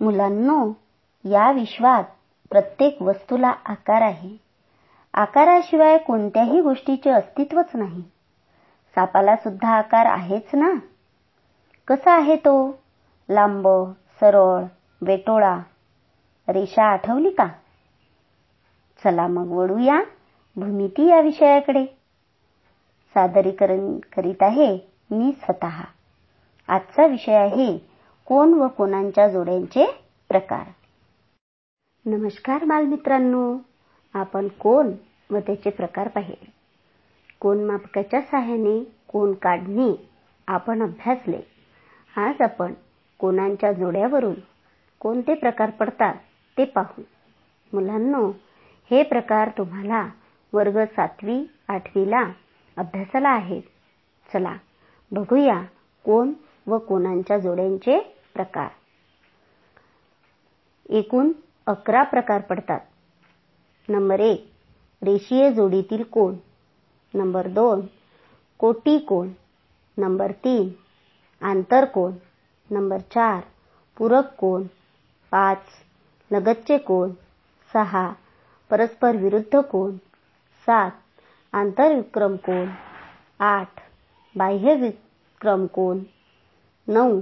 मुलांनो 0.00 0.72
या 1.24 1.52
विश्वात 1.52 2.04
प्रत्येक 2.50 3.02
वस्तूला 3.02 3.48
आकार 3.48 4.02
आहे. 4.02 4.36
आकाराशिवाय 5.14 5.98
कोणत्याही 5.98 6.60
गोष्टीचे 6.60 7.10
अस्तित्वच 7.10 7.70
नाही. 7.74 8.02
सापाला 8.94 9.36
सुद्धा 9.36 9.68
आकार 9.68 10.06
आहेच 10.06 10.54
ना? 10.54 10.74
कसा 11.88 12.12
आहे 12.12 12.36
तो? 12.36 12.78
लांब 13.28 13.68
सरळ 14.20 14.64
वेटोळा? 15.02 15.58
रेषा 16.48 16.84
आठवली 16.84 17.30
का? 17.30 17.46
चला 19.04 19.26
मग 19.26 19.50
वळूया 19.50 20.00
भूमिती 20.56 21.08
या 21.08 21.20
विषयाकडे. 21.20 21.84
सादरीकरण 23.14 23.98
करीत 23.98 24.42
आहे 24.42 24.78
मी 25.10 25.32
स्वतः. 25.32 25.80
आजचा 26.68 27.06
विषय 27.06 27.34
आहे 27.34 27.93
कोण 28.26 28.52
व 28.54 28.68
कोणांच्या 28.68 29.28
जोड्यांचे 29.28 29.86
प्रकार. 30.28 30.64
नमस्कार 32.06 32.64
बालमित्रांनो 32.64 33.56
आपण 34.14 34.48
कोण 34.48 34.90
व 35.30 35.38
त्याचे 35.38 35.70
प्रकार 35.70 36.08
पाहिले. 36.08 36.52
कोण 37.40 37.58
मापकाच्या 37.64 38.20
सहाय्याने 38.20 38.92
कोण 39.08 39.32
काढणे 39.32 40.08
आपण 40.46 40.82
अभ्यासले. 40.82 41.40
आज 42.16 42.42
आपण 42.42 42.72
कोणांच्या 43.18 43.72
जोड्यावरून 43.72 44.34
कोणते 45.00 45.34
प्रकार 45.34 45.70
पडतात 45.70 46.14
ते 46.58 46.64
पाहू. 46.64 47.02
मुलांनो 47.72 48.30
हे 48.90 49.02
प्रकार 49.02 49.48
तुम्हाला 49.48 50.08
वर्ग 50.52 50.84
सातवी 50.84 51.44
आठवीला 51.68 52.22
अभ्यासाला 52.76 53.28
आहेत. 53.28 53.62
चला 54.32 54.56
बघूया 55.12 55.62
कोण 56.04 56.32
व 56.66 56.78
कोणांच्या 56.78 57.38
जोड्यांचे 57.38 57.98
प्रकार. 58.34 58.68
एकूण 60.88 61.32
अकरा 61.66 62.02
प्रकार 62.02 62.40
पडतात. 62.40 62.80
नंबर 63.88 64.20
एक 64.20 64.50
रेषीय 65.02 65.52
जोडीतील 65.52 66.02
कोण? 66.02 66.34
नंबर 67.14 67.48
दोन 67.48 67.80
कोटी 68.58 68.98
कोण? 68.98 69.28
नंबर 69.98 70.32
तीन 70.32 70.68
आंतरकोण 71.44 72.12
नंबर 72.70 72.98
चार 72.98 73.40
पूरक 73.96 74.34
कोण? 74.34 74.62
पाच 75.30 75.58
लगतचे 76.30 76.78
कोण? 76.78 77.10
सहा 77.72 78.12
परस्पर 78.70 79.16
विरुद्ध 79.16 79.60
कोण? 79.60 79.96
सात 80.66 80.90
आंतरविक्रम 81.52 82.36
कोण? 82.36 82.68
आठ 83.38 83.80
बाह्य 84.36 84.74
विक्रम 84.74 85.66
कोण? 85.66 85.98
नऊ. 86.88 87.20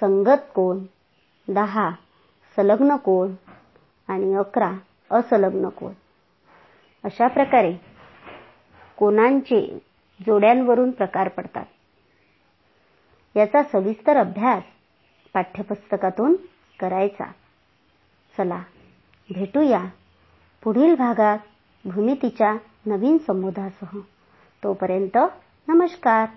संगत 0.00 0.40
कोण? 0.54 0.78
दहा. 1.48 1.90
संलग्न 2.56 2.96
कोण? 2.96 3.34
आणि 4.08 4.34
अकरा. 4.34 4.72
असंलग्न 5.10 5.68
कोण? 5.68 5.92
अशा 7.04 7.26
प्रकारे 7.26 7.74
कोणांचे 8.96 9.78
जोड्यांवरून 10.26 10.90
प्रकार 10.90 11.28
पडतात. 11.28 11.64
याचा 13.36 13.62
सविस्तर 13.62 14.16
अभ्यास 14.16 14.62
पाठ्यपुस्तकातून 15.34 16.36
करायचा. 16.80 17.24
चला 18.38 18.62
भेटूया 19.34 19.84
पुढील 20.62 20.94
भागात 20.94 21.38
भूमितीच्या 21.84 22.54
नवीन 22.86 23.18
संबोधासह. 23.18 23.98
तोपर्यंत 24.64 25.18
नमस्कार. 25.68 26.28